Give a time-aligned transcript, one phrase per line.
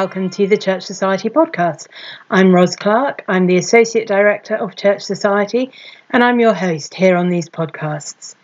[0.00, 1.86] welcome to the Church Society podcast.
[2.30, 5.72] I'm Ros Clarke, I'm the Associate Director of Church Society,
[6.08, 8.34] and I'm your host here on these podcasts.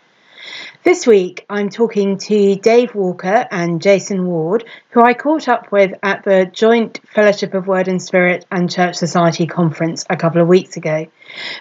[0.83, 5.93] This week, I'm talking to Dave Walker and Jason Ward, who I caught up with
[6.03, 10.47] at the joint Fellowship of Word and Spirit and Church Society conference a couple of
[10.47, 11.07] weeks ago.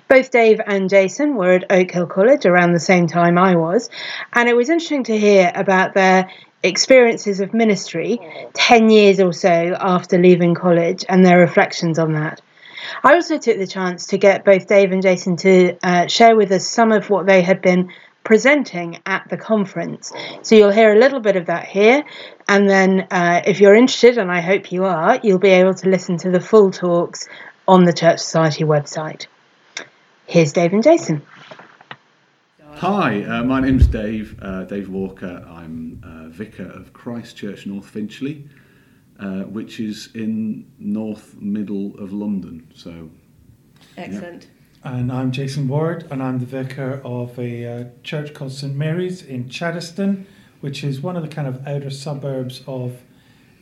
[0.09, 3.89] Both Dave and Jason were at Oak Hill College around the same time I was,
[4.35, 6.31] and it was interesting to hear about their
[6.67, 8.21] experiences of ministry
[8.55, 12.41] 10 years or so after leaving college and their reflections on that.
[13.03, 16.53] I also took the chance to get both Dave and Jason to uh, share with
[16.53, 17.93] us some of what they had been
[18.25, 20.13] presenting at the conference.
[20.43, 22.05] So you'll hear a little bit of that here,
[22.49, 25.89] and then uh, if you're interested, and I hope you are, you'll be able to
[25.89, 27.29] listen to the full talks
[27.69, 29.27] on the Church Society website.
[30.27, 31.23] Here's Dave and Jason.
[32.81, 35.43] Hi, uh, my name's Dave, uh, Dave Walker.
[35.49, 38.47] I'm uh, vicar of Christ Church North Finchley,
[39.19, 42.71] uh, which is in north middle of London.
[42.75, 43.09] So,
[43.97, 44.49] Excellent.
[44.85, 49.23] And I'm Jason Ward, and I'm the vicar of a uh, church called St Mary's
[49.23, 50.27] in Chaddesden,
[50.61, 53.01] which is one of the kind of outer suburbs of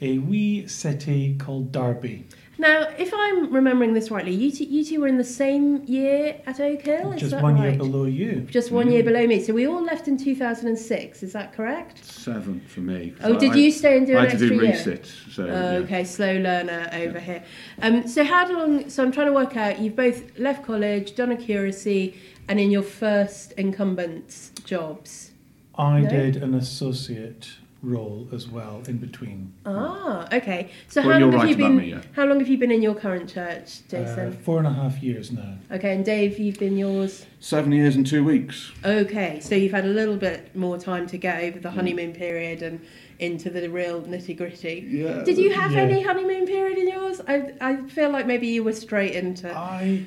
[0.00, 2.26] a wee city called Derby.
[2.56, 6.40] Now, if I'm remembering this rightly, you two, you two were in the same year
[6.46, 7.12] at Oak Hill.
[7.12, 7.70] Is just that one right?
[7.70, 8.42] year below you.
[8.48, 9.42] Just one year below me.
[9.42, 11.22] So we all left in 2006.
[11.24, 12.04] Is that correct?
[12.04, 13.12] seven for me.
[13.22, 14.98] Oh, So did I- you stay and do I an had to do extra year?
[15.02, 15.32] resit.
[15.32, 15.78] So, Oh, yeah.
[15.84, 17.42] okay, slow learner over here.
[17.82, 18.88] Um, so how long?
[18.88, 19.80] So I'm trying to work out.
[19.80, 22.14] You've both left college, done a curacy,
[22.48, 25.32] and in your first incumbents jobs.
[25.76, 26.08] I No?
[26.08, 27.48] did an associate
[27.88, 29.52] role as well in between.
[29.66, 30.70] Ah, okay.
[30.88, 31.76] So Well, how long have right you been?
[31.76, 32.02] me, yeah.
[32.12, 34.32] How long have you been in your current church, Uh, Jason?
[34.32, 35.58] four and a half years now.
[35.70, 37.26] okay, and Dave, you've been yours.
[37.40, 38.72] Seven years and two weeks.
[38.84, 42.62] Okay, so you've had a little bit more time to get over the honeymoon period
[42.62, 42.80] and
[43.20, 44.86] into the real nitty gritty.
[44.90, 45.22] Yeah.
[45.22, 45.82] Did you have Yeah.
[45.82, 47.20] any honeymoon period in yours?
[47.28, 49.50] I, I feel like maybe you were straight into.
[49.54, 50.06] I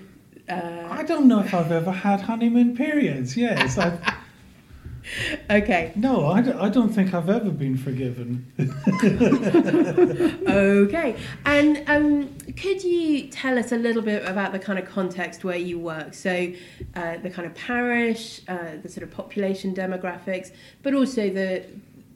[0.50, 3.36] Uh, I don't know if I've ever had honeymoon periods.
[3.36, 3.98] Yes, I,
[5.50, 8.46] okay, no, I don't, I don't think I've ever been forgiven.
[10.48, 11.16] okay.
[11.46, 15.58] And um, could you tell us a little bit about the kind of context where
[15.58, 16.14] you work?
[16.14, 16.52] So,
[16.96, 20.52] uh, the kind of parish, uh, the sort of population demographics,
[20.84, 21.66] but also the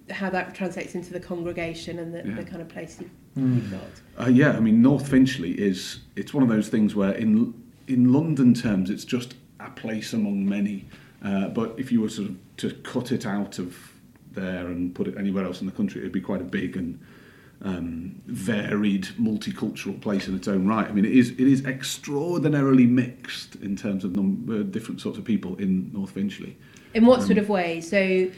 [0.09, 2.35] how that translates into the congregation and the, Yeah.
[2.35, 3.09] the kind of place you-
[3.39, 3.55] Mm.
[3.55, 4.25] you've got.
[4.25, 7.53] Uh, yeah, I mean North Finchley is it's one of those things where in
[7.87, 10.85] in London terms it's just a place among many,
[11.23, 13.93] uh, but if you were sort of to cut it out of
[14.31, 16.99] there and put it anywhere else in the country, it'd be quite a big and
[17.63, 20.87] um, varied multicultural place in its own right.
[20.87, 25.17] I mean, it is it is extraordinarily mixed in terms of num- uh, different sorts
[25.17, 26.57] of people in North Finchley.
[26.93, 27.79] In what sort of way?
[27.81, 28.29] So,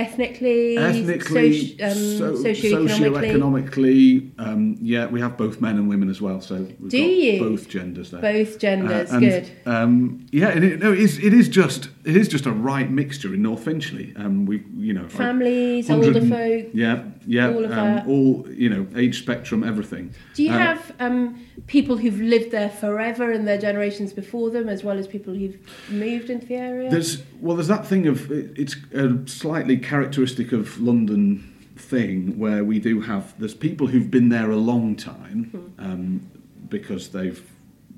[0.00, 6.08] ethnically, Ethnically, soci- um, so, socioeconomically, socioeconomically, um, yeah, we have both men and women
[6.08, 6.40] as well.
[6.40, 7.40] So Do you?
[7.40, 8.20] both genders there.
[8.20, 9.10] both genders.
[9.10, 9.50] Uh, and, good.
[9.66, 12.90] Um, yeah, and it, no, it is, it is just it is just a right
[12.90, 14.12] mixture in North Finchley.
[14.16, 16.70] Um, we you know Families, 100 older folk.
[16.72, 18.06] Yeah, yeah, all of um, that.
[18.06, 20.14] all you know, age spectrum, everything.
[20.34, 24.68] Do you uh, have um, people who've lived there forever and their generations before them,
[24.68, 25.58] as well as people who've
[25.90, 26.90] moved into the area?
[26.90, 32.62] There's well, there's that thing of it- it's a slightly characteristic of London thing where
[32.62, 35.84] we do have there's people who've been there a long time Hmm.
[35.86, 36.30] um,
[36.68, 37.42] because they've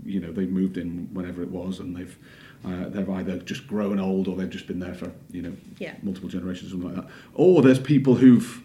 [0.06, 2.16] you know they've moved in whenever it was and they've
[2.64, 5.94] uh, they've either just grown old or they've just been there for you know Yeah.
[6.02, 8.62] multiple generations or something like that or there's people who've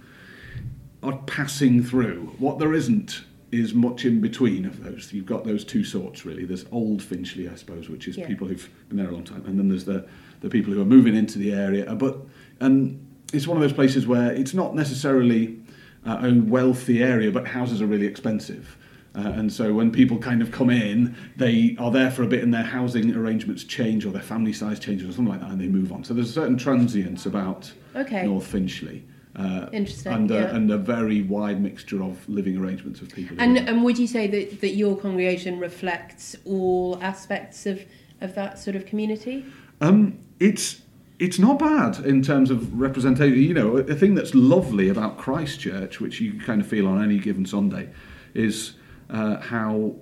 [1.04, 5.64] are passing through what there isn't is much in between of those you've got those
[5.66, 8.28] two sorts really there's old Finchley I suppose which is Yeah.
[8.28, 10.06] people who've been there a long time and then there's the
[10.42, 12.20] the people who are moving into the area but
[12.60, 15.60] and it's one of those places where it's not necessarily
[16.06, 18.78] uh, a wealthy area but houses are really expensive
[19.16, 22.44] uh, and so when people kind of come in they are there for a bit
[22.44, 25.60] and their housing arrangements change or their family size changes or something like that and
[25.60, 28.26] they move on so there's a certain transience about Okay.
[28.26, 29.04] North Finchley
[29.36, 33.58] uh, Interesting, and, a, and a very wide mixture of living arrangements of people and
[33.58, 37.82] and would you say that, that your congregation reflects all aspects of,
[38.22, 39.46] of that sort of community?
[39.82, 40.82] Um, it's
[41.20, 43.42] it's not bad in terms of representation.
[43.42, 47.18] You know, a thing that's lovely about Christchurch, which you kind of feel on any
[47.18, 47.90] given Sunday,
[48.34, 48.74] is
[49.10, 49.96] uh, how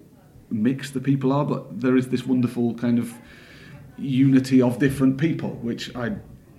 [0.50, 1.46] mixed the people are.
[1.46, 3.14] But there is this wonderful kind of
[3.98, 6.16] unity of different people, which I.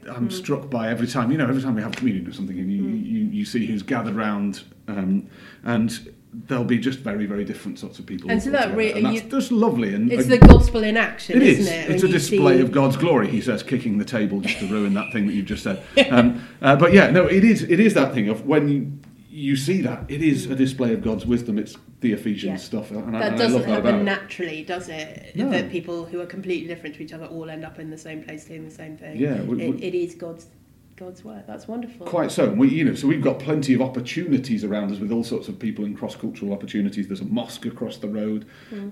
[0.08, 1.32] I'm struck by every time.
[1.32, 3.82] You know, every time we have communion or something, and you, you, you see who's
[3.82, 5.28] gathered round, um,
[5.64, 6.14] and
[6.48, 8.30] there'll be just very, very different sorts of people.
[8.30, 8.76] And so that altogether.
[8.78, 9.94] re- and that's you- just lovely.
[9.94, 11.60] And It's uh, the gospel in action, it is.
[11.60, 11.90] isn't it?
[11.90, 13.28] It's a display see- of God's glory.
[13.28, 15.82] He says, kicking the table just to ruin that thing that you've just said.
[16.10, 17.62] Um, uh, but yeah, no, it is.
[17.62, 18.92] It is that thing of when you
[19.28, 21.58] you see that it is a display of God's wisdom.
[21.58, 22.66] It's the Ephesians Yeah.
[22.68, 25.32] stuff, and I, that and doesn't that happen naturally, does it?
[25.34, 25.50] No.
[25.50, 28.22] That people who are completely different to each other all end up in the same
[28.22, 29.16] place doing the same thing.
[29.18, 30.46] Yeah, we- it, we- it is God's
[30.96, 31.46] God's work.
[31.46, 32.06] That's wonderful.
[32.06, 32.50] Quite so.
[32.50, 35.58] We, you know, so we've got plenty of opportunities around us with all sorts of
[35.58, 37.06] people and cross-cultural opportunities.
[37.06, 38.46] There's a mosque across the road,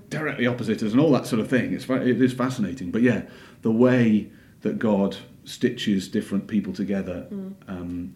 [0.09, 1.73] directly opposite us, and all that sort of thing.
[1.73, 2.91] It's it is fascinating.
[2.91, 3.23] But yeah,
[3.63, 4.29] the way
[4.61, 7.27] that God stitches different people together
[7.67, 8.15] um,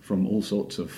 [0.00, 0.92] from all sorts of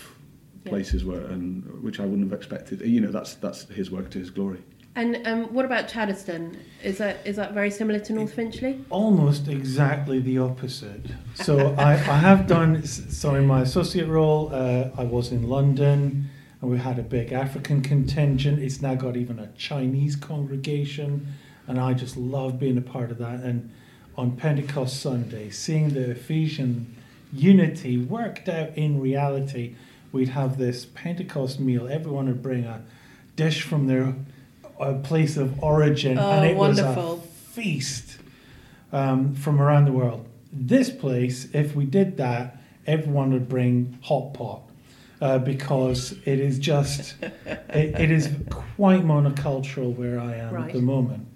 [0.65, 0.71] Yeah.
[0.71, 2.81] places where and which I wouldn't have expected.
[2.83, 4.61] You know, that's that's His work to His glory.
[4.97, 6.59] And um, what about Chaddesden?
[6.83, 8.85] Is that is that very similar to North Finchley?
[8.91, 11.03] Almost exactly the opposite.
[11.35, 16.29] So I, I have done, so in my associate role, uh, I was in London
[16.61, 18.59] and we had a big African contingent.
[18.59, 21.35] It's now got even a Chinese congregation
[21.69, 23.41] and I just love being a part of that.
[23.41, 23.71] And
[24.17, 26.97] on Pentecost Sunday, seeing the Ephesian
[27.33, 29.77] unity worked out in reality,
[30.11, 31.87] we'd have this Pentecost meal.
[31.87, 32.83] Everyone would bring a
[33.37, 34.15] dish from their
[34.81, 37.17] uh, place of origin Oh, and it wonderful.
[37.17, 38.19] was a feast
[38.93, 40.27] um, from around the world.
[40.53, 42.57] This place, if we did that,
[42.87, 44.63] everyone would bring hot pot
[45.21, 50.67] uh, because it is just it, it is quite monocultural where I am Right.
[50.69, 51.27] at the moment.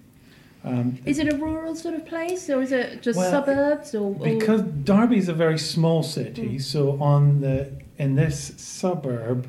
[0.63, 3.93] Um, Is it a rural sort of place, or is it just Well, suburbs?
[3.93, 9.47] Or, or because Derby is a very small city, so on the in this suburb,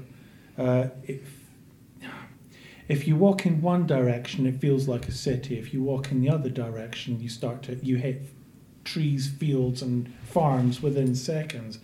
[0.58, 1.35] uh, if
[2.88, 5.58] if you walk in one direction, it feels like a city.
[5.58, 8.28] If you walk in the other direction, you start to you hit
[8.84, 11.80] trees, fields, and farms within seconds.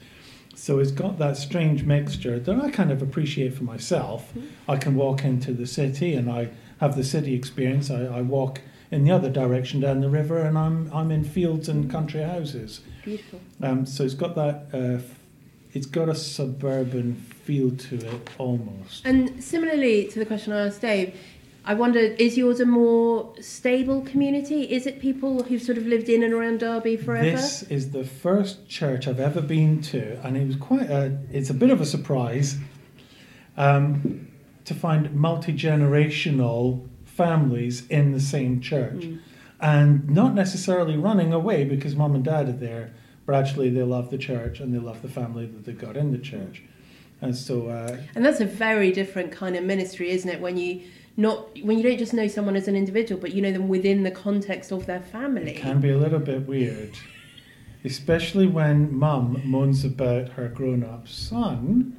[0.54, 4.32] So it's got that strange mixture that I kind of appreciate for myself.
[4.68, 7.90] I can walk into the city and I have the city experience.
[7.90, 8.60] I, I walk
[8.90, 12.80] in the other direction down the river and I'm I'm in fields and country houses.
[13.02, 13.40] beautiful.
[13.60, 14.68] Um, so it's got that.
[14.72, 15.02] Uh,
[15.72, 19.04] it's got a suburban feel to it almost.
[19.04, 21.14] And similarly to the question I asked Dave,
[21.64, 24.62] I wondered, is yours a more stable community?
[24.64, 27.30] Is it people who've sort of lived in and around Derby forever?
[27.30, 31.16] This is the first church I've ever been to, and it was quite a.
[31.30, 32.58] It's a bit of a surprise
[33.56, 34.28] um,
[34.64, 39.18] to find multi generational families in the same church, Mm.
[39.60, 42.92] and not necessarily running away because mum and dad are there,
[43.26, 46.10] but actually they love the church and they love the family that they got in
[46.10, 46.62] the church,
[47.22, 47.68] and so.
[47.68, 50.40] Uh, And that's a very different kind of ministry, isn't it?
[50.40, 50.82] When you
[51.16, 54.02] not when you don't just know someone as an individual, but you know them within
[54.02, 55.52] the context of their family.
[55.52, 56.92] It can be a little bit weird,
[57.84, 61.96] especially when mum moans about her grown up son,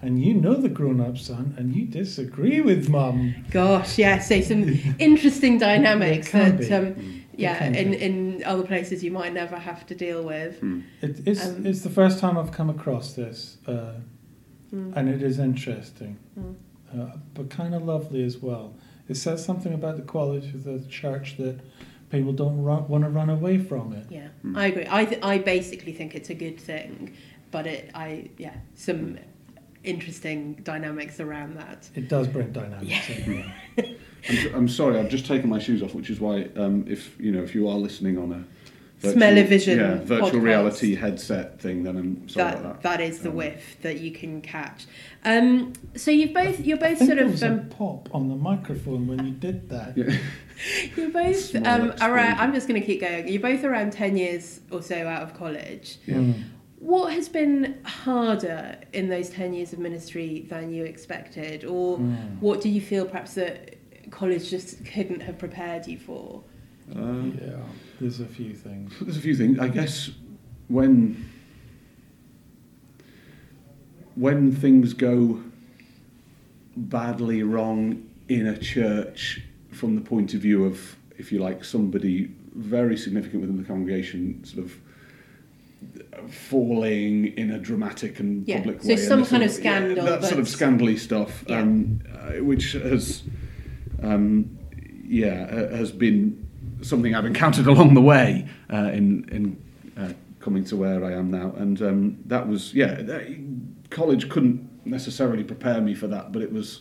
[0.00, 3.34] and you know the grown up son, and you disagree with mum.
[3.50, 4.18] Gosh, yeah.
[4.18, 4.64] So some
[4.98, 6.74] interesting dynamics It can that, be.
[6.74, 10.62] um, yeah, in, in other places you might never have to deal with.
[11.00, 13.94] It, it's, Um, it's the first time I've come across this, uh,
[14.74, 14.96] Mm.
[14.96, 16.54] and it is interesting, Mm.
[16.94, 18.74] uh, but kind of lovely as well.
[19.08, 21.58] It says something about the quality of the church that
[22.10, 24.06] people don't run, want to run away from it.
[24.10, 24.56] Yeah, Hmm.
[24.56, 24.86] I agree.
[24.90, 27.12] I th- I basically think it's a good thing,
[27.50, 29.18] but it I yeah some
[29.84, 31.90] interesting dynamics around that.
[31.94, 33.44] It does bring dynamics in.
[33.78, 37.18] I'm, s- I'm sorry, I've just taken my shoes off, which is why um, if
[37.20, 38.44] you know if you are listening on a
[39.10, 40.42] Smell-o-vision yeah, virtual podcast.
[40.42, 42.98] reality headset thing, then I'm sorry that about that.
[42.98, 44.86] that is the Um, whiff that you can catch.
[45.24, 48.08] Um, so you've both you're I both think sort there of was um, a pop
[48.14, 49.96] on the microphone when you did that.
[49.96, 50.16] Yeah.
[50.96, 52.38] you're both Small um, around.
[52.40, 53.28] I'm just going to keep going.
[53.28, 55.98] You're both around ten years or so out of college.
[56.06, 56.16] Yeah.
[56.16, 56.42] Mm.
[56.78, 61.64] What has been harder in those 10 years of ministry than you expected?
[61.64, 62.40] Or Mm.
[62.40, 63.76] what do you feel perhaps that
[64.10, 66.42] college just couldn't have prepared you for?
[66.90, 67.56] Uh, Yeah,
[68.00, 68.92] there's a few things.
[69.00, 69.58] There's a few things.
[69.58, 70.10] I guess
[70.68, 71.28] when
[74.14, 75.40] when things go
[76.76, 82.30] badly wrong in a church from the point of view of, if you like, somebody
[82.54, 88.88] very significant within the congregation, sort of falling in a dramatic and Yeah, public so
[88.88, 88.96] way.
[88.96, 91.60] some kind sort of scandal that sort of scandally stuff, Yeah.
[91.60, 93.22] um, uh, which has,
[94.02, 94.58] um,
[95.06, 96.46] yeah, uh, has been
[96.82, 99.62] something I've encountered along the way uh, in in
[99.96, 103.02] uh, coming to where I am now, and um, that was yeah.
[103.02, 103.26] That,
[103.90, 106.80] college couldn't necessarily prepare me for that, but it was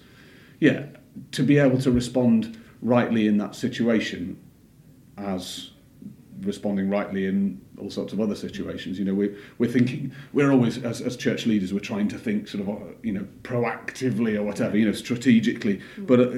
[0.59, 0.85] yeah
[1.31, 4.41] to be able to respond rightly in that situation
[5.17, 5.71] as
[6.41, 8.97] responding rightly in all sorts of other situations.
[8.97, 12.47] You know, we're, we're thinking, we're always, as, as church leaders, we're trying to think
[12.47, 15.81] sort of, you know, proactively or whatever, you know, strategically.
[15.97, 16.31] But uh,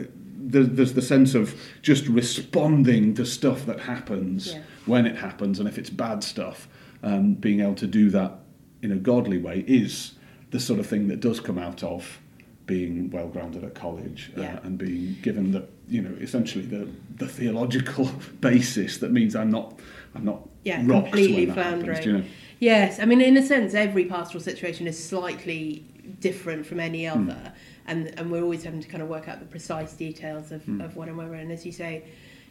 [0.46, 4.62] there's, there's the sense of just responding to stuff that happens Yeah.
[4.86, 5.60] when it happens.
[5.60, 6.68] And if it's bad stuff,
[7.02, 8.40] um, being able to do that
[8.82, 10.14] in a godly way is
[10.52, 12.20] the sort of thing that does come out of
[12.66, 14.60] being well grounded at college uh, Yeah.
[14.64, 18.06] and being given the you know essentially the the theological
[18.40, 19.80] basis that means I'm not
[20.16, 22.04] I'm not Yeah, rocked completely when that happens, floundering.
[22.04, 22.24] do you know?
[22.60, 25.84] Yes, I mean, in a sense, every pastoral situation is slightly
[26.22, 27.30] different from any Hmm.
[27.30, 27.52] other,
[27.88, 30.82] and and we're always having to kind of work out the precise details of, Hmm.
[30.82, 31.34] of what and where.
[31.34, 32.04] And as you say,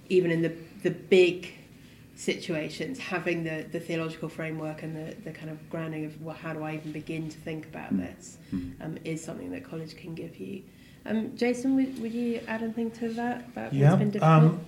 [0.08, 1.52] even in the the big
[2.14, 6.52] situations, having the, the theological framework and the, the kind of grounding of well, how
[6.52, 8.00] do I even begin to think about Hmm.
[8.00, 8.38] this
[8.80, 10.62] um, is something that college can give you.
[11.06, 14.60] Um, Jason, would, would you add anything to that about Yeah, what's been difficult um,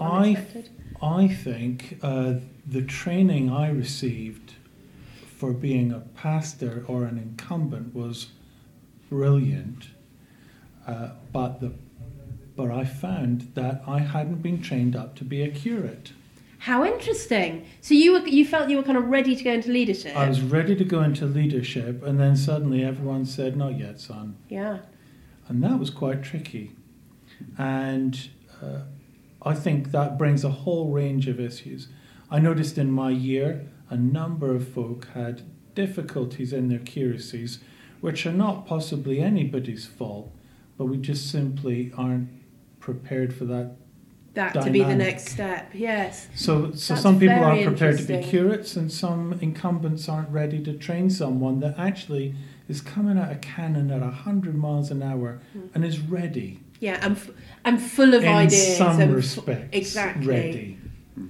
[0.00, 0.36] I-
[1.02, 2.34] I think uh,
[2.66, 4.54] the training I received
[5.38, 8.28] for being a pastor or an incumbent was
[9.16, 9.88] brilliant,
[10.86, 11.72] uh, but the
[12.54, 16.12] but I found that I hadn't been trained up to be a curate.
[16.58, 17.66] How interesting!
[17.80, 20.14] So you were you felt you were kind of ready to go into leadership.
[20.14, 24.36] I was ready to go into leadership, and then suddenly everyone said, "Not yet, son,"
[24.50, 24.78] yeah.
[25.48, 26.72] and that was quite tricky.
[27.56, 28.28] And
[28.62, 28.80] uh,
[29.42, 31.88] I think that brings a whole range of issues.
[32.30, 35.42] I noticed in my year a number of folk had
[35.74, 37.60] difficulties in their curacies,
[38.00, 40.32] which are not possibly anybody's fault,
[40.78, 42.28] but we just simply aren't
[42.80, 43.76] prepared for that.
[44.34, 45.70] That to be the next step.
[45.72, 46.28] Yes.
[46.34, 50.28] So, so That's some people very are prepared to be curates, and some incumbents aren't
[50.28, 52.34] ready to train someone that actually
[52.68, 55.60] is coming at a cannon at hundred miles an hour Hmm.
[55.74, 56.60] and is ready.
[56.80, 57.30] Yeah, I'm f-
[57.64, 58.76] I'm full of in ideas.
[58.76, 60.26] some and f- respects, exactly.
[60.26, 60.78] ready.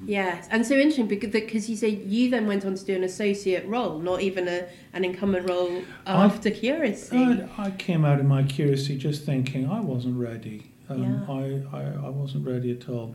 [0.04, 3.66] Yes, and so interesting because you say you then went on to do an associate
[3.66, 7.16] role, not even a an incumbent role I- after curacy.
[7.16, 10.70] I, I came out of my curacy just thinking I wasn't ready.
[10.88, 11.74] Um, Yeah.
[11.74, 13.14] I, I, I wasn't ready at all.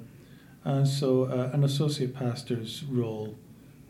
[0.63, 3.36] And so uh, an associate pastor's role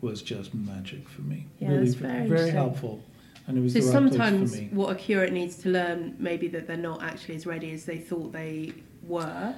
[0.00, 1.46] was just magic for me.
[1.60, 3.02] Yeah, really, that's very very helpful.
[3.46, 4.80] And it was so right sometimes place for me.
[4.80, 7.98] what a curate needs to learn, maybe that they're not actually as ready as they
[7.98, 8.72] thought they
[9.02, 9.54] were.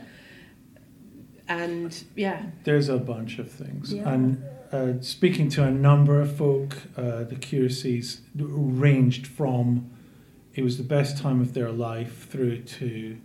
[1.48, 3.92] And yeah, There's a bunch of things.
[3.92, 4.08] Yeah.
[4.08, 9.90] And uh, speaking to a number of folk, uh, the curacies ranged from
[10.54, 13.16] it was the best time of their life through to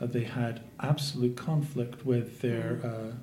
[0.00, 3.14] uh, they had absolute conflict with their uh,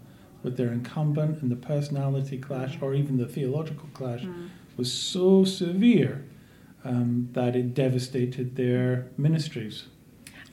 [0.43, 4.49] with their incumbent and the personality clash or even the theological clash Mm.
[4.77, 6.23] was so severe
[6.85, 9.87] um, that it devastated their ministries.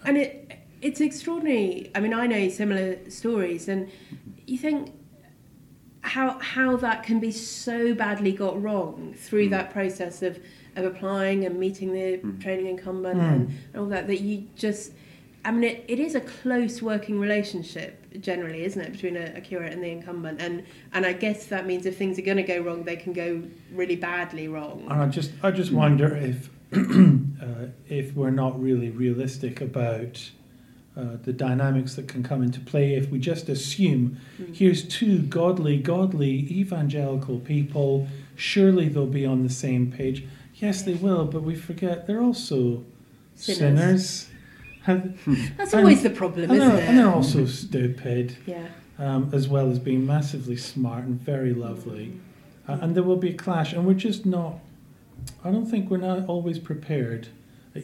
[0.07, 0.44] and it
[0.85, 1.91] it's extraordinary.
[1.95, 3.91] I mean, I know similar stories, and
[4.47, 4.93] you think
[6.03, 10.39] how how that can be so badly got wrong through that process of
[10.77, 13.33] of applying and meeting the training incumbent Mm.
[13.33, 14.93] and, and all that that you just
[15.43, 19.41] I mean it, it is a close working relationship generally isn't it between a, a
[19.41, 20.43] curate and the incumbent?
[20.43, 23.15] And and I guess that means if things are going to go wrong they can
[23.15, 24.87] go really badly wrong.
[24.91, 30.31] And I just, I just wonder if, uh, if we're not really realistic about
[30.97, 34.19] uh, the dynamics that can come into play if we just assume
[34.53, 38.07] here's two godly, godly evangelical people.
[38.37, 40.25] Surely they'll be on the same page.
[40.57, 42.85] Yes, they will, but we forget they're also
[43.35, 43.59] Sinners.
[43.59, 44.29] sinners.
[44.87, 45.19] And,
[45.57, 48.67] that's and- always the problem and isn't they're, it and they're also stupid, yeah
[48.99, 52.21] um, as well as being massively smart and very lovely.
[52.69, 54.59] Uh, and there will be a clash, and we're just not.
[55.45, 57.29] I don't think we're not always prepared,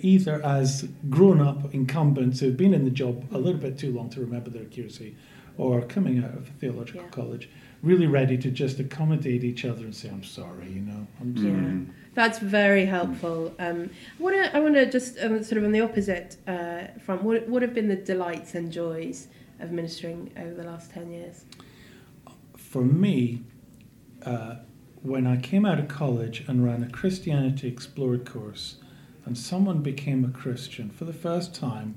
[0.02, 4.20] either as grown-up incumbents who've been in the job a little bit too long to
[4.20, 5.16] remember their accuracy,
[5.58, 7.08] or coming out of a theological Yeah.
[7.08, 7.48] college,
[7.82, 11.06] really ready to just accommodate each other and say, "I'm sorry," you know.
[11.20, 11.50] I'm sorry.
[11.50, 11.78] Yeah,
[12.14, 13.54] that's very helpful.
[13.58, 13.90] Um,
[14.24, 17.22] I, I want to just um, sort of on the opposite uh, front.
[17.22, 19.28] What what have been the delights and joys
[19.58, 21.44] of ministering over the last ten years?
[22.56, 23.42] For me,
[24.24, 24.56] uh,
[25.02, 28.76] when I came out of college and ran a Christianity Explored course,
[29.30, 31.96] and someone became a Christian for the first time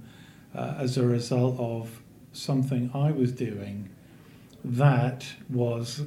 [0.54, 2.00] uh, as a result of
[2.32, 3.90] something I was doing,
[4.64, 6.04] that was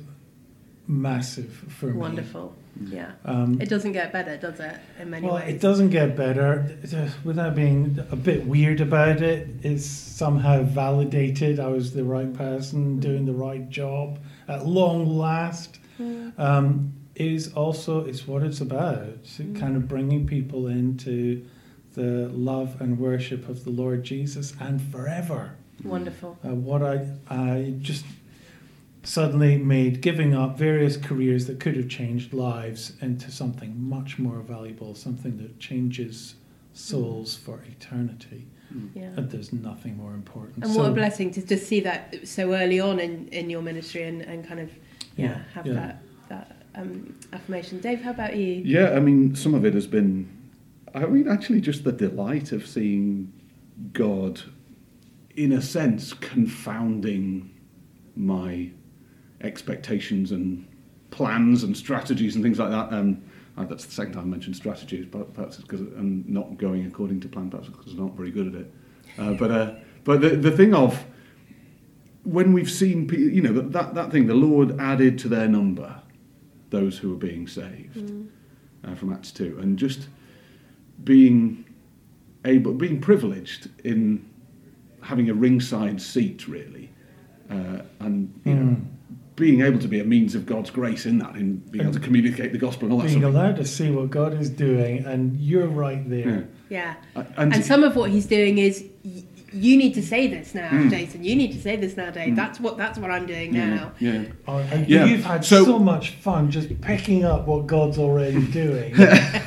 [0.87, 1.95] massive for me.
[1.95, 2.55] Wonderful.
[2.81, 3.11] Yeah.
[3.25, 4.77] Um, It doesn't get better, does it?
[5.01, 5.57] In many well, ways.
[5.57, 6.79] it doesn't get better.
[7.25, 13.01] Without being a bit weird about it, it's somehow validated I was the right person
[13.01, 15.81] doing the right job at long last.
[16.01, 16.39] Mm.
[16.39, 18.99] Um, is also it's what it's about.
[18.99, 19.89] It's kind of mm.
[19.89, 21.45] bringing people into
[21.95, 25.57] the love and worship of the Lord Jesus and forever.
[25.83, 26.39] Wonderful.
[26.45, 28.05] Uh, what I I just
[29.03, 34.41] suddenly made giving up various careers that could have changed lives into something much more
[34.41, 36.35] valuable, something that changes
[36.75, 37.41] souls mm.
[37.41, 38.47] for eternity.
[38.75, 38.91] Mm.
[38.95, 39.03] Yeah.
[39.17, 40.65] And there's nothing more important.
[40.65, 43.63] And So- what a blessing to just see that so early on in, in your
[43.63, 44.71] ministry and, and kind of
[45.17, 45.73] yeah, Yeah, have yeah.
[45.75, 46.06] that that
[46.77, 47.81] um, affirmation.
[47.81, 48.63] Dave, how about you?
[48.65, 50.37] Yeah, I mean, some of it has been
[50.97, 53.31] I mean, actually, just the delight of seeing
[53.93, 54.41] God,
[55.37, 57.55] in a sense, confounding
[58.17, 58.71] my
[59.43, 60.67] expectations and
[61.11, 62.95] plans and strategies and things like that.
[62.95, 63.23] Um,
[63.59, 66.87] uh, that's the second time I mentioned strategies, but perhaps it's because I'm not going
[66.87, 68.75] according to plan, perhaps because I'm not very good at it.
[69.19, 71.05] Uh, but uh, but the, the thing of
[72.23, 76.01] when we've seen, you know, that, that thing, the Lord added to their number
[76.71, 78.27] those who are being saved Mm.
[78.85, 80.09] uh, from Acts 2, and just
[81.05, 81.65] being
[82.45, 84.25] able, being privileged in
[85.03, 86.91] having a ringside seat, really,
[87.51, 88.83] uh, and you know, Mm.
[89.37, 92.01] being able to be a means of God's grace in that, in being able to
[92.01, 93.41] communicate the gospel and all that Being sort of thing.
[93.43, 96.49] allowed to see what God is doing, and you're right there.
[96.71, 96.95] Yeah.
[97.15, 99.23] Uh, And, and, some of what he's doing is y-
[99.53, 100.91] you need to say this now, Mm.
[100.91, 101.23] Jason.
[101.23, 102.35] You need to say this now, Dave.
[102.35, 103.93] That's what that's what I'm doing yeah, now.
[104.01, 104.25] yeah.
[104.49, 108.45] Oh, and Yeah, you've had so- so, much fun just picking up what God's already
[108.63, 108.93] doing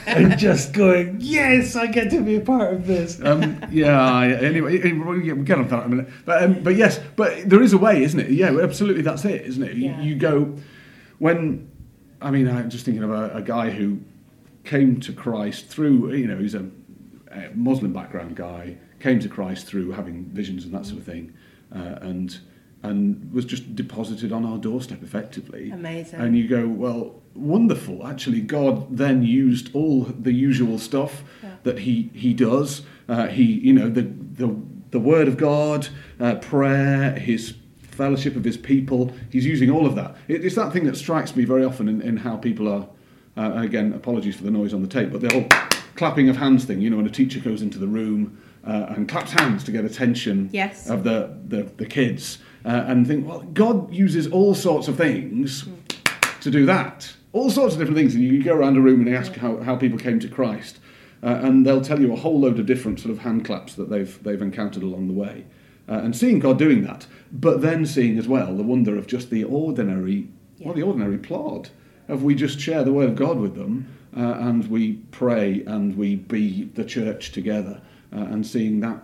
[0.08, 3.20] and just going, yes, I get to be a part of this.
[3.24, 4.02] um, yeah.
[4.02, 6.10] I- Anyway, anyway, we'll get- on that in a minute.
[6.26, 8.32] But um, but yes, but there is a way, isn't it?
[8.32, 9.02] Yeah, absolutely.
[9.04, 9.76] That's it, isn't it?
[9.76, 10.02] You- Yeah.
[10.02, 10.56] You, go
[11.20, 11.70] when.
[12.22, 14.00] I mean, I'm just thinking of a, a guy who
[14.66, 16.14] came to Christ through.
[16.14, 16.66] You know, he's a,
[17.32, 18.76] a Muslim background guy.
[19.00, 21.34] Came to Christ through having visions and that sort of thing,
[21.74, 22.38] uh, and
[22.84, 25.70] and was just deposited on our doorstep effectively.
[25.72, 26.20] Amazing.
[26.20, 28.08] And you go, well, wonderful.
[28.08, 31.50] Actually, God then used all the usual stuff Yeah.
[31.64, 32.84] that He He does.
[33.08, 34.56] Uh, he, you know, the the
[34.92, 35.88] the Word of God,
[36.20, 39.14] uh, prayer, His fellowship of His people.
[39.30, 40.16] He's using all of that.
[40.28, 42.88] It, it's that thing that strikes me very often in, in how people are.
[43.38, 45.48] Uh, again, apologies for the noise on the tape, but the whole
[45.96, 46.82] clapping of hands thing.
[46.82, 49.86] You know, when a teacher goes into the room uh, and claps hands to get
[49.86, 50.90] attention Yes.
[50.90, 55.66] of the the, the kids, uh, and think, well, God uses all sorts of things
[56.42, 57.14] to do that.
[57.32, 58.16] All sorts of different things.
[58.16, 60.80] And you go around a room and they ask how, how people came to Christ,
[61.22, 63.90] uh, and they'll tell you a whole load of different sort of hand claps that
[63.90, 65.46] they've, they've encountered along the way.
[65.88, 69.30] Uh, and seeing God doing that, but then seeing as well the wonder of just
[69.30, 70.28] the ordinary,
[70.60, 71.70] well, the ordinary plod
[72.08, 75.96] of we just share the word of God with them, uh, and we pray and
[75.98, 77.82] we be the church together,
[78.14, 79.04] uh, and seeing that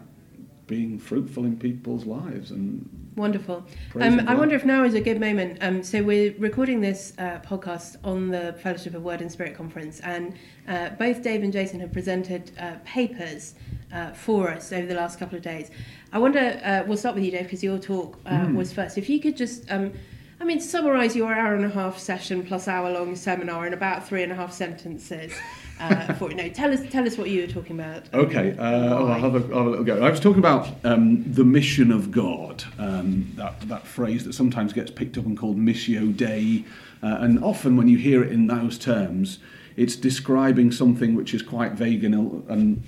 [0.67, 3.63] being fruitful in people's lives and Wonderful.
[4.01, 5.59] Um, I wonder if now is a good moment.
[5.61, 10.01] Um, so we're recording this uh, podcast on the Fellowship of Word and Spirit conference,
[10.01, 10.35] and
[10.67, 13.55] uh, both Dave and Jason have presented uh, papers
[13.93, 15.71] uh, for us over the last couple of days.
[16.11, 16.59] I wonder.
[16.61, 18.97] Uh, we'll start with you, Dave, because your talk uh, was first.
[18.97, 19.71] If you could just.
[19.71, 19.93] Um,
[20.37, 24.05] I mean, summarise your hour and a half session plus hour long seminar in about
[24.05, 25.33] three and a half sentences.
[25.79, 28.03] Uh, for no, tell us, tell us what you were talking about.
[28.13, 30.01] Okay, uh, I'll, have a, I'll have a little go.
[30.01, 34.73] I was talking about um, the mission of God, um, that, that phrase that sometimes
[34.73, 36.63] gets picked up and called Missio Dei.
[37.03, 39.39] Uh, and often when you hear it in those terms,
[39.75, 42.83] it's describing something which is quite vague and, and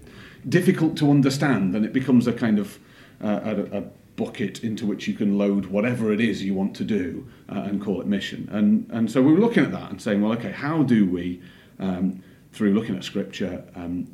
[0.47, 2.79] difficult to understand, and it becomes a kind of
[3.21, 3.83] uh, a, a
[4.15, 7.81] bucket into which you can load whatever it is you want to do uh, and
[7.81, 8.49] call it mission.
[8.51, 11.41] And, and so we were looking at that and saying, well, okay, how do we,
[11.79, 12.23] um,
[12.57, 14.07] through looking at scripture, um,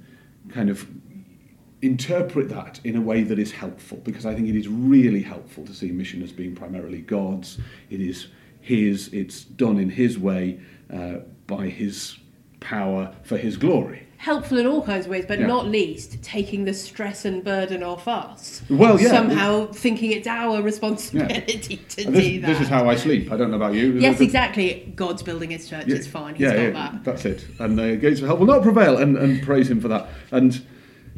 [0.50, 0.86] kind of
[1.82, 5.66] interpret that in a way that is helpful because I think it is really helpful
[5.66, 7.58] to see mission as being primarily God's.
[7.90, 8.28] It is
[8.62, 10.60] His, it's done in His way
[10.94, 12.18] uh, by His
[12.60, 14.08] power for His glory.
[14.24, 15.48] Helpful in all kinds of ways, but Yeah.
[15.48, 18.62] not least taking the stress and burden off us.
[18.70, 19.10] Well, yeah.
[19.10, 22.48] Somehow thinking it's our responsibility to And do this, that.
[22.48, 23.32] this is how I sleep.
[23.34, 23.94] I don't know about you.
[24.00, 24.94] Yes, The- exactly.
[24.96, 25.88] God's building his church.
[25.88, 26.36] Yeah, It's fine.
[26.36, 27.04] He's yeah, got yeah, that.
[27.04, 27.46] that's it.
[27.60, 30.08] And the gates of hell will not prevail, and, and praise him for that.
[30.32, 30.62] And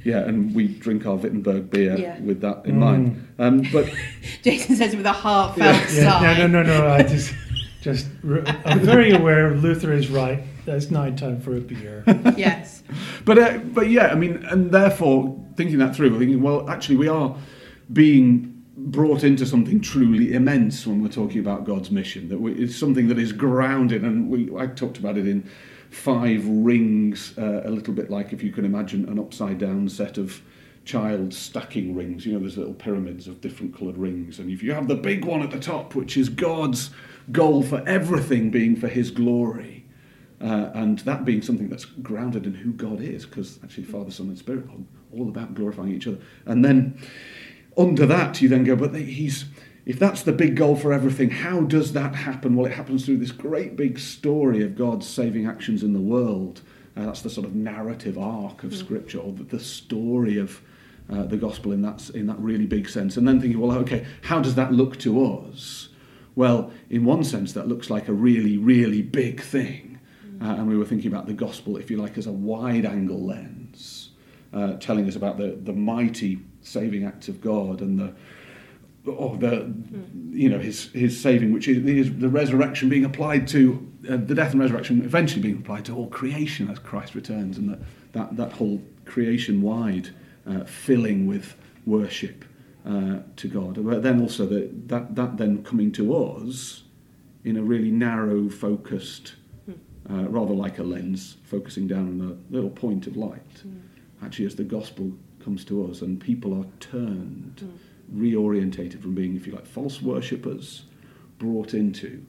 [0.03, 2.19] yeah, and we drink our Wittenberg beer Yeah.
[2.21, 3.27] with that in mind.
[3.37, 3.85] Um, but
[4.43, 6.37] Jason says it with a heartfelt Yeah, sigh.
[6.39, 6.87] no, no, no, no.
[6.87, 7.33] I just,
[7.81, 8.07] just,
[8.65, 10.41] I'm very aware Luther is right.
[10.65, 12.03] That's now time for a beer.
[12.37, 12.83] Yes.
[13.23, 17.07] but uh, but yeah, I mean, and therefore thinking that through, thinking, well, actually, we
[17.07, 17.35] are
[17.93, 22.29] being brought into something truly immense when we're talking about God's mission.
[22.29, 25.49] That we, it's something that is grounded, and we I talked about it in
[25.91, 30.17] five rings, uh, a little bit like if you can imagine an upside down set
[30.17, 30.41] of
[30.83, 32.25] child stacking rings.
[32.25, 35.25] You know, there's little pyramids of different coloured rings, and if you have the big
[35.25, 36.89] one at the top, which is God's
[37.31, 39.74] goal for everything being for His glory.
[40.41, 44.27] Uh, and that being something that's grounded in who God is, because actually Father, Son,
[44.27, 46.19] and Spirit are all about glorifying each other.
[46.45, 46.99] And then
[47.77, 49.45] under that, you then go, but he's
[49.85, 52.55] if that's the big goal for everything, how does that happen?
[52.55, 56.61] Well, it happens through this great big story of God's saving actions in the world.
[56.97, 60.61] Uh, that's the sort of narrative arc of Scripture, or the, the story of
[61.11, 63.15] uh, the gospel in that in that really big sense.
[63.15, 65.89] And then thinking, well, okay, how does that look to us?
[66.35, 69.94] Well, in one sense, that looks like a really, really big thing.
[70.41, 73.25] Uh, and we were thinking about the gospel, if you like, as a wide angle
[73.25, 74.09] lens.
[74.55, 78.13] uh, telling us about the, the mighty saving acts of God and the
[79.11, 79.71] or the
[80.31, 84.33] you know his his saving, which is, is the resurrection being applied to uh, the
[84.33, 87.79] death and resurrection eventually being applied to all creation as Christ returns, and that
[88.13, 90.09] that, that whole creation wide
[90.47, 92.45] uh, filling with worship
[92.87, 93.85] uh, to God.
[93.85, 96.83] But then also that, that that then coming to us
[97.43, 99.35] in a really narrow, focused,
[100.09, 103.63] uh, rather like a lens, focusing down on a little point of light.
[104.23, 105.11] Actually, as the gospel
[105.43, 107.79] comes to us and people are turned
[108.13, 110.83] reorientated from being, if you like, false worshippers,
[111.39, 112.25] brought into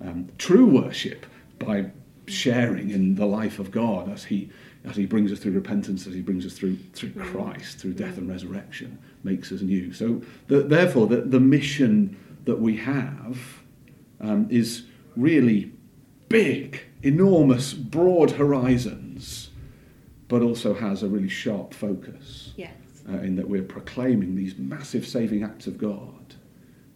[0.00, 1.26] um, true worship
[1.58, 1.90] by
[2.26, 4.50] sharing in the life of God as He
[4.84, 8.18] as He brings us through repentance, as He brings us through through Christ, through death
[8.18, 9.92] and resurrection, makes us new.
[9.92, 13.38] So, the, therefore, the, the mission that we have
[14.20, 14.84] um, is
[15.16, 15.72] really
[16.28, 19.50] big, enormous, broad horizons,
[20.28, 22.72] but also has a really sharp focus Yes.
[23.08, 26.34] uh, in that we're proclaiming these massive saving acts of God.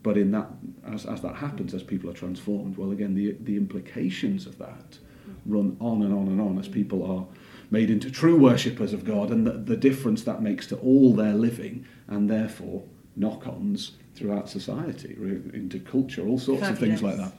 [0.03, 0.49] But in that,
[0.87, 4.99] as, as that happens, as people are transformed, well, again, the, the implications of that
[5.47, 7.25] run on and on and on as people are
[7.71, 11.35] made into true worshippers of God and the, the difference that makes to all their
[11.35, 12.83] living and therefore
[13.15, 15.17] knock ons throughout society,
[15.55, 17.33] into culture, all sorts of things like that.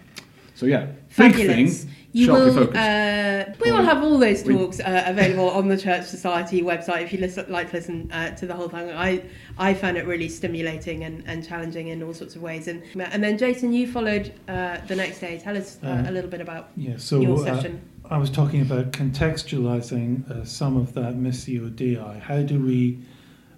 [0.62, 1.84] So, yeah, big Fabulous.
[1.84, 2.54] thing, You sharply will.
[2.54, 2.78] focused.
[2.78, 7.12] Uh, we will have all those talks uh, available on the Church Society website if
[7.14, 8.92] you listen, like to listen uh, to the whole thing.
[8.92, 9.24] I
[9.58, 12.68] I found it really stimulating and, and challenging in all sorts of ways.
[12.68, 15.34] And and then Jason, you followed uh, the next day.
[15.40, 17.82] Tell us uh, Um, a little bit about Yeah, so your uh, session.
[18.16, 21.96] I was talking about contextualizing uh, some of that Missio Dei.
[22.30, 22.82] How do we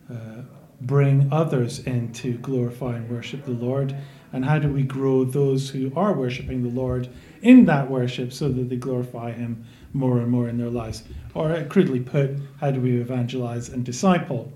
[0.09, 0.43] uh,
[0.79, 3.93] bring others in to glorify and worship the Lord?
[4.34, 7.08] And how do we grow those who are worshiping the Lord
[7.43, 11.04] in that worship so that they glorify Him more and more in their lives?
[11.36, 14.52] Or, uh, crudely put, how do we evangelize and disciple?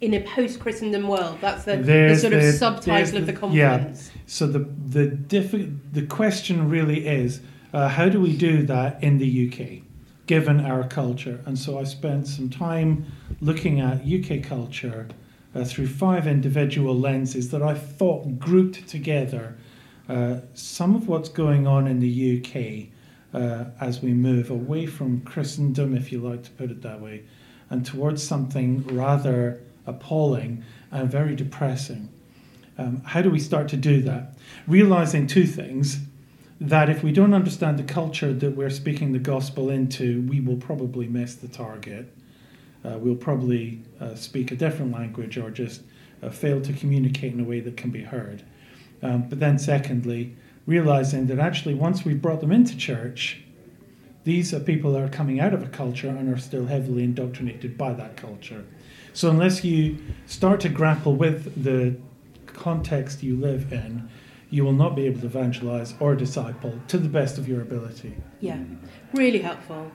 [0.00, 1.36] in a post-Christendom world.
[1.42, 3.70] That's the, the sort of the- subtitle of the the- yeah.
[3.76, 4.10] conference.
[4.26, 7.40] So the the diffi- the question really is,
[7.74, 9.82] uh, how do we do that in the UK,
[10.26, 11.40] given our culture?
[11.44, 13.04] And so I spent some time
[13.42, 15.06] looking at UK culture
[15.54, 19.56] uh, through five individual lenses that I thought grouped together
[20.10, 22.88] uh, some of what's going on in the UK
[23.32, 27.22] uh, as we move away from Christendom, if you like to put it that way,
[27.68, 32.08] and towards something rather appalling and very depressing.
[32.76, 34.36] Um, how do we start to do that?
[34.66, 36.00] Realizing two things
[36.60, 40.56] that if we don't understand the culture that we're speaking the gospel into, we will
[40.56, 42.12] probably miss the target.
[42.84, 45.82] Uh, we'll probably uh, speak a different language or just
[46.22, 48.42] uh, fail to communicate in a way that can be heard.
[49.02, 53.42] Um, but then, secondly, realizing that actually, once we've brought them into church,
[54.24, 57.78] these are people that are coming out of a culture and are still heavily indoctrinated
[57.78, 58.64] by that culture.
[59.12, 61.96] So, unless you start to grapple with the
[62.46, 64.08] context you live in,
[64.50, 68.14] you will not be able to evangelize or disciple to the best of your ability.
[68.40, 68.58] Yeah,
[69.14, 69.90] really helpful.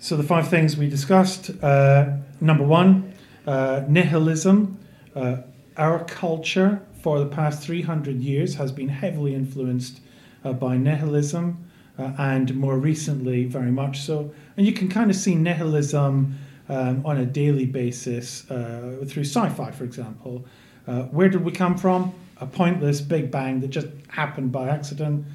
[0.00, 3.14] So, the five things we discussed uh, number one,
[3.46, 4.78] uh, nihilism.
[5.14, 5.38] Uh,
[5.76, 10.00] our culture for the past 300 years has been heavily influenced
[10.44, 14.32] uh, by nihilism, uh, and more recently, very much so.
[14.56, 19.48] And you can kind of see nihilism um, on a daily basis uh, through sci
[19.50, 20.44] fi, for example.
[20.86, 22.14] Uh, where did we come from?
[22.40, 25.26] A pointless big bang that just happened by accident.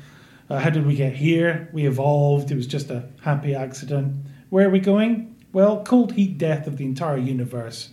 [0.50, 1.70] Uh, how did we get here?
[1.72, 2.52] We evolved.
[2.52, 4.16] It was just a happy accident.
[4.50, 5.36] Where are we going?
[5.54, 7.90] Well, cold heat death of the entire universe.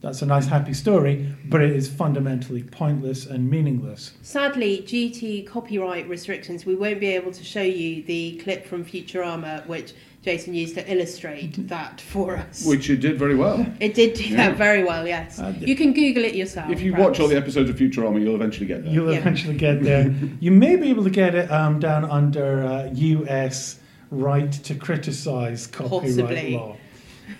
[0.00, 4.14] That's a nice happy story, but it is fundamentally pointless and meaningless.
[4.22, 8.84] Sadly, due to copyright restrictions, we won't be able to show you the clip from
[8.84, 9.92] Futurama, which
[10.22, 12.64] Jason used to illustrate that for us.
[12.64, 13.66] Which you did very well.
[13.80, 14.36] it did do Yeah.
[14.36, 15.40] that very well, yes.
[15.40, 16.70] Uh, you can Google it yourself.
[16.70, 17.08] If you perhaps.
[17.08, 18.92] watch all the episodes of Futurama, you'll eventually get there.
[18.92, 19.18] You'll Yeah.
[19.18, 20.14] eventually get there.
[20.38, 23.80] you may be able to get it um, down under uh, US
[24.12, 26.54] right to criticize copyright Possibly.
[26.54, 26.76] law.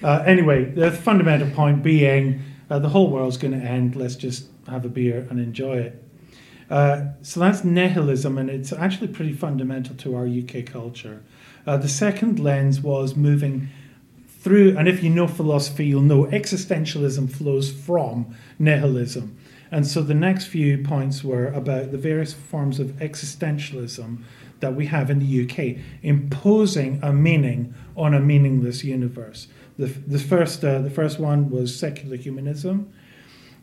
[0.03, 3.95] Uh, anyway, the fundamental point being uh, the whole world's going to end.
[3.95, 6.03] Let's just have a beer and enjoy it.
[6.71, 11.23] Uh, so that's nihilism, and it's actually pretty fundamental to our UK culture.
[11.67, 13.69] Uh, the second lens was moving
[14.27, 19.37] through, and if you know philosophy, you'll know existentialism flows from nihilism.
[19.71, 24.19] And so the next few points were about the various forms of existentialism
[24.61, 29.49] that we have in the UK, imposing a meaning on a meaningless universe.
[29.79, 32.93] The, the, first, uh, the first one was secular humanism,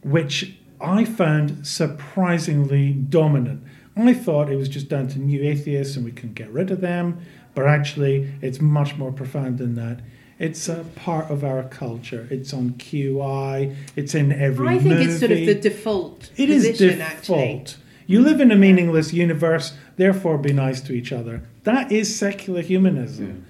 [0.03, 3.63] which I found surprisingly dominant.
[3.95, 6.81] I thought it was just down to new atheists and we can get rid of
[6.81, 7.21] them,
[7.55, 9.99] but actually it's much more profound than that.
[10.39, 12.25] It's a part of our culture.
[12.31, 13.75] It's on QI.
[13.97, 15.03] It's in every I think movie.
[15.05, 17.39] it's sort of the default It is position, default.
[17.39, 17.83] actually.
[18.07, 21.43] You live in a meaningless universe, therefore be nice to each other.
[21.63, 23.45] That is secular humanism.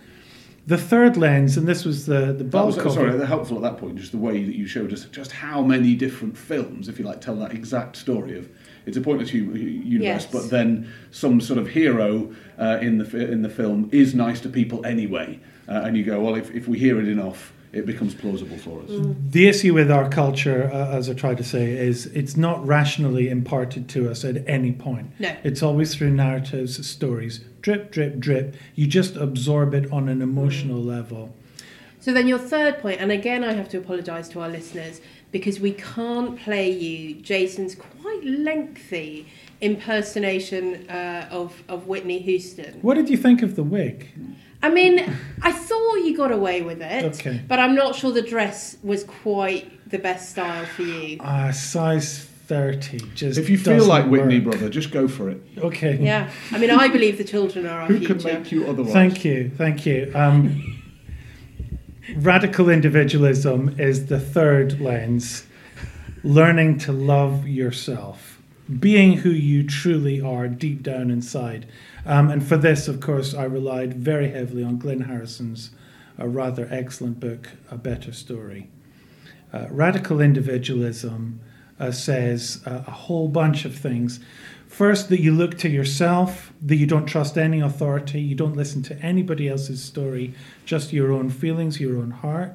[0.69, 3.25] The third lens, and this was the, the That bulk was, of sorry, it.
[3.25, 6.37] helpful at that point, just the way that you showed us just how many different
[6.37, 8.47] films, if you like, tell that exact story of
[8.85, 10.25] it's a pointless universe, Yes.
[10.27, 14.49] but then some sort of hero uh, in the in the film is nice to
[14.49, 18.15] people anyway, uh, and you go, well, if, if we hear it enough, it becomes
[18.15, 18.89] plausible for us.
[19.29, 23.29] The issue with our culture, uh, as I try to say, is it's not rationally
[23.29, 25.11] imparted to us at any point.
[25.19, 25.35] No.
[25.43, 28.55] It's always through narratives, stories, drip, drip, drip.
[28.75, 31.35] You just absorb it on an emotional level.
[31.99, 35.01] So then your third point, and again I have to apologise to our listeners
[35.31, 39.27] because we can't play you Jason's quite lengthy
[39.61, 42.79] impersonation uh, of, of Whitney Houston.
[42.81, 44.07] What did you think of the wig?
[44.61, 44.99] I mean,
[45.41, 47.41] I thought you got away with it, Okay.
[47.47, 51.17] but I'm not sure the dress was quite the best style for you.
[51.21, 52.99] Ah, size 30.
[53.15, 55.41] Just If you feel doesn't like Whitney, brother, just go for it.
[55.57, 55.97] Okay.
[56.01, 58.15] Yeah, I mean, I believe the children are our Who future.
[58.15, 58.91] can make you otherwise?
[58.91, 60.11] Thank you, thank you.
[60.13, 60.81] Um,
[62.17, 65.45] radical individualism is the third lens.
[66.23, 68.28] Learning to love yourself,
[68.77, 71.67] being who you truly are deep down inside.
[72.05, 75.71] Um, and for this, of course, I relied very heavily on Glynn Harrison's
[76.19, 78.69] uh, rather excellent book, A Better Story.
[79.51, 81.39] Uh, radical individualism
[81.79, 84.19] uh, says uh, a whole bunch of things.
[84.67, 88.83] First, that you look to yourself, that you don't trust any authority, you don't listen
[88.83, 92.53] to anybody else's story, just your own feelings, your own heart.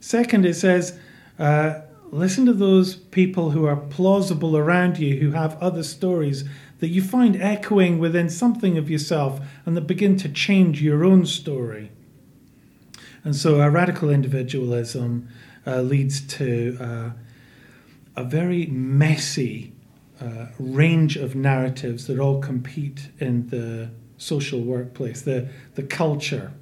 [0.00, 0.98] Second, it says,
[1.38, 6.44] uh, listen to those people who are plausible around you, who have other stories
[6.80, 11.26] that you find echoing within something of yourself and that begin to change your own
[11.26, 11.90] story.
[13.24, 15.28] And so, a radical individualism
[15.66, 17.10] uh, leads to uh,
[18.16, 19.72] a very messy
[20.20, 26.52] uh, range of narratives that all compete in the social workplace, the, the culture.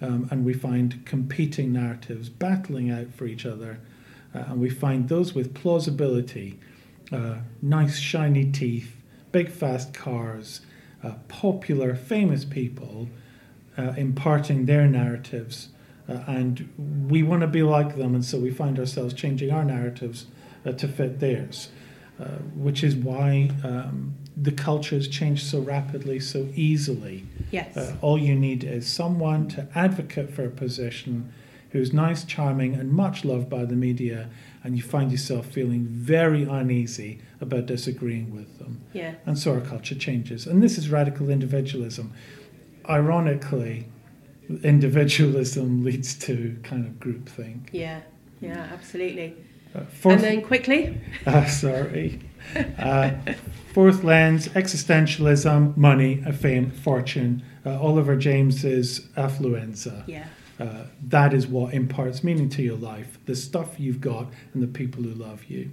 [0.00, 3.78] Um, and we find competing narratives battling out for each other.
[4.34, 6.58] Uh, and we find those with plausibility,
[7.10, 8.96] uh, nice shiny teeth,
[9.30, 10.60] big fast cars,
[11.02, 13.08] uh, popular famous people
[13.76, 15.68] uh, imparting their narratives.
[16.08, 16.68] Uh, and
[17.08, 20.26] we want to be like them, and so we find ourselves changing our narratives
[20.66, 21.68] uh, to fit theirs,
[22.20, 27.24] uh, which is why um, the culture has changed so rapidly, so easily.
[27.50, 27.76] Yes.
[27.76, 31.32] Uh, all you need is someone to advocate for a position
[31.72, 34.28] who's nice, charming, and much loved by the media,
[34.62, 38.80] and you find yourself feeling very uneasy about disagreeing with them.
[38.92, 39.14] yeah.
[39.26, 40.46] And so our culture changes.
[40.46, 42.12] And this is radical individualism.
[42.88, 43.86] Ironically,
[44.62, 47.68] individualism leads to kind of groupthink.
[47.72, 48.00] Yeah.
[48.40, 48.68] Yeah.
[48.72, 49.34] Absolutely.
[49.74, 51.00] Uh, fourth, and then quickly.
[51.26, 52.20] uh, sorry.
[52.78, 53.12] Uh,
[53.72, 57.42] fourth lens, existentialism, money, fame, fortune.
[57.64, 60.02] Uh, Oliver James's affluenza.
[60.06, 60.26] Yeah.
[60.62, 64.66] Uh, that is what imparts meaning to your life the stuff you've got and the
[64.66, 65.70] people who love you.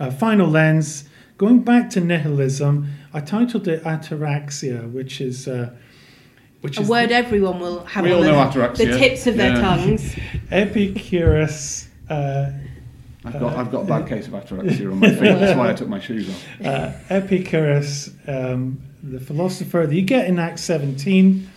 [0.00, 1.04] Uh, final lens,
[1.38, 5.46] going back to nihilism, I titled it ataraxia, which is.
[5.48, 5.70] Uh,
[6.62, 8.76] which A is word everyone will have We on all the, know ataraxia.
[8.78, 9.60] the tips of their Yeah.
[9.60, 10.16] tongues.
[10.50, 11.88] Epicurus.
[12.08, 12.50] Uh,
[13.26, 15.20] I've got, I've got a bad case of ataraxia on my feet.
[15.20, 16.44] That's why I took my shoes off.
[16.64, 21.50] uh, Epicurus, um, the philosopher that you get in Acts 17,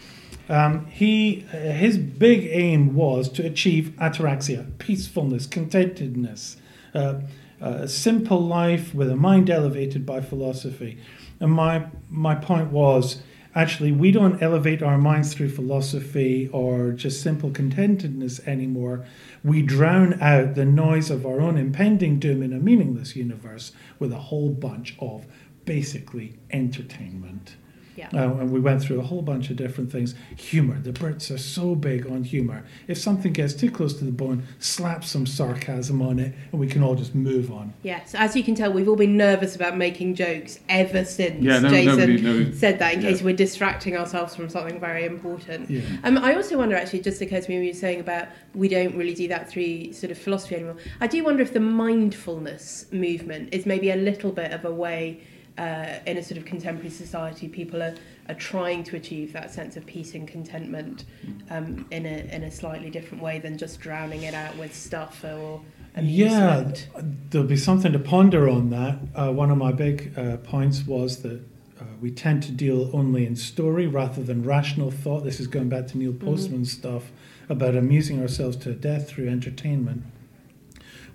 [0.50, 6.58] um, he uh, his big aim was to achieve ataraxia, peacefulness, contentedness,
[6.94, 7.22] uh,
[7.60, 10.98] a simple life with a mind elevated by philosophy.
[11.40, 13.22] And my my point was
[13.56, 19.06] actually we don't elevate our minds through philosophy or just simple contentedness anymore.
[19.44, 24.14] We drown out the noise of our own impending doom in a meaningless universe with
[24.14, 25.26] a whole bunch of
[25.66, 27.58] basically entertainment.
[27.98, 28.10] Yeah.
[28.14, 30.14] Uh, and we went through a whole bunch of different things.
[30.38, 30.80] Humor.
[30.80, 32.64] The Brits are so big on humor.
[32.88, 36.68] If something gets too close to the bone, slap some sarcasm on it, and we
[36.68, 37.74] can all just move on.
[37.82, 41.60] Yes, as you can tell, we've all been nervous about making jokes ever since Yeah,
[41.60, 43.10] no- Jason nobody- nobody- said that in yeah.
[43.10, 45.70] case we're distracting ourselves from something very important.
[45.70, 45.82] Yeah.
[46.04, 48.68] Um, I also wonder, actually, just occurred to me when you were saying about we
[48.70, 50.78] don't really do that through sort of philosophy anymore.
[51.02, 55.22] I do wonder if the mindfulness movement is maybe a little bit of a way
[55.58, 57.96] uh, in a sort of contemporary society people are,
[58.30, 61.06] are trying to achieve that sense of peace and contentment
[61.50, 65.24] um, in, a, in a slightly different way than just drowning it out with stuff
[65.24, 65.62] or
[65.96, 66.88] amusement.
[66.94, 69.00] Yeah, there'll be something to ponder on that.
[69.16, 71.42] Uh, one of my big uh, points was that
[71.80, 75.24] uh, we tend to deal only in story rather than rational thought.
[75.24, 77.12] This is going back to Neil Postman's stuff
[77.50, 80.04] about amusing ourselves to death through entertainment.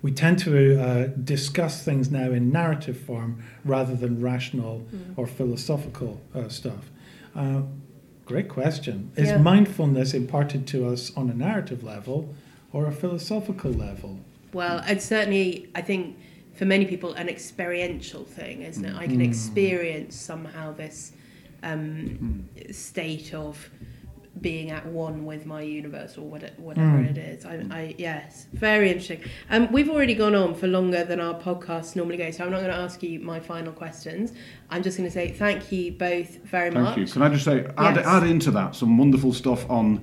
[0.03, 5.15] We tend to uh, discuss things now in narrative form rather than rational mm.
[5.17, 6.91] or philosophical uh, stuff.
[7.37, 7.62] Uh,
[8.27, 9.12] great question.
[9.17, 9.38] Is Yeah.
[9.38, 12.35] mindfulness imparted to us on a narrative level
[12.73, 14.19] or a philosophical level?
[14.53, 16.17] Well, it's certainly, I think,
[16.55, 18.95] for many people, an experiential thing, isn't it?
[18.95, 19.29] I can Mm.
[19.29, 21.12] experience somehow this
[21.62, 23.71] um, state of
[24.40, 27.11] being at one with my universe or what- whatever Mm.
[27.11, 27.45] it is.
[27.45, 29.21] I, I yes, very interesting.
[29.51, 32.61] Um, we've already gone on for longer than our podcasts normally go, so I'm not
[32.61, 34.33] going to ask you my final questions.
[34.71, 36.95] I'm just going to say thank you both very Thank much.
[36.97, 37.12] Thank you.
[37.12, 38.07] Can I just say, add, Yes.
[38.07, 40.03] add into that some wonderful stuff on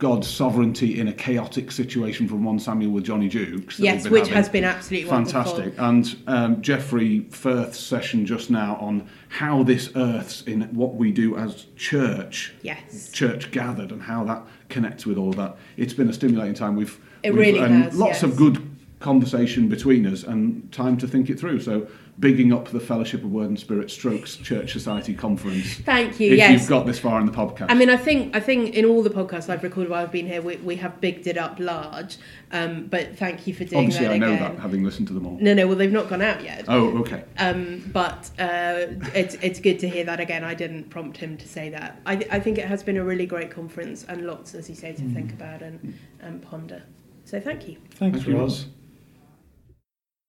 [0.00, 3.78] God's sovereignty in a chaotic situation from 1 Samuel with Johnny Juckes.
[3.78, 4.34] Yes, which having.
[4.34, 5.78] has been absolutely Fantastic.
[5.78, 5.84] wonderful.
[5.84, 11.36] And um, Jeffrey Firth's session just now on how this earth's in what we do
[11.36, 13.12] as church, Yes.
[13.12, 15.56] church gathered, and how that connects with all that.
[15.76, 16.76] It's been a stimulating time.
[16.76, 18.22] We've, It we've really and has, lots yes.
[18.22, 18.66] of good
[19.00, 21.60] conversation between us and time to think it through.
[21.60, 21.86] So,
[22.20, 25.74] bigging up the Fellowship of Word and Spirit Strokes Church Society Conference.
[25.74, 26.32] Thank you.
[26.32, 26.52] If yes.
[26.52, 27.66] you've got this far in the podcast.
[27.70, 30.26] I mean, I think I think in all the podcasts I've recorded while I've been
[30.26, 32.18] here, we, we have bigged it up large.
[32.52, 34.56] Um, but thank you for doing Obviously, that I know again.
[34.56, 35.38] that having listened to them all.
[35.40, 36.66] No, no, well they've not gone out yet.
[36.68, 37.24] Oh, okay.
[37.38, 40.44] Um, but uh, it's it's good to hear that again.
[40.44, 42.00] I didn't prompt him to say that.
[42.04, 44.92] I, I think it has been a really great conference and lots, as you say,
[44.92, 46.82] to think about and, and ponder.
[47.24, 47.76] So thank you.
[47.92, 48.36] Thanks, Thank you.
[48.36, 48.66] Ros.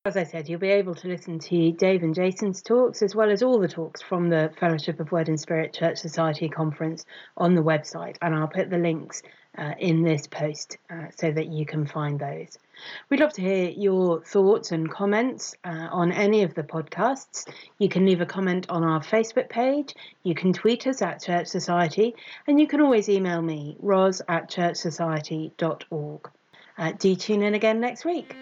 [0.04, 3.30] As I said, you'll be able to listen to Dave and Jason's talks as well
[3.30, 7.06] as all the talks from the Fellowship of Word and Spirit Church Society conference
[7.38, 9.22] on the website, and I'll put the links
[9.56, 12.58] uh, in this post uh, so that you can find those.
[13.12, 17.48] We'd love to hear your thoughts and comments uh, on any of the podcasts.
[17.78, 21.46] You can leave a comment on our Facebook page, you can tweet us at Church
[21.46, 22.16] Society,
[22.48, 26.32] and you can always email me, ros at churchsociety.org.
[26.80, 28.36] Uh, do tune in again next week.